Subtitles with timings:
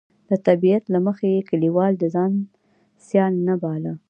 [0.03, 2.31] د خپل طبیعت له مخې یې کلیوال د ځان
[3.05, 3.93] سیال نه باله.